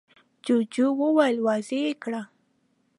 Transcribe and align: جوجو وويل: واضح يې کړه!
جوجو 0.45 0.87
وويل: 1.01 1.37
واضح 1.45 1.71
يې 1.87 1.93
کړه! 2.03 2.21